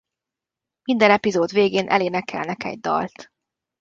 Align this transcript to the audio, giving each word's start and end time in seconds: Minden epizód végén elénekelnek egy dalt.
Minden 0.83 1.11
epizód 1.11 1.51
végén 1.51 1.89
elénekelnek 1.89 2.63
egy 2.63 2.79
dalt. 2.79 3.31